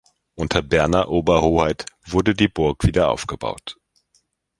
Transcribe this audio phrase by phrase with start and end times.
[0.33, 3.77] Unter Berner Oberhoheit wurde die Burg wieder aufgebaut.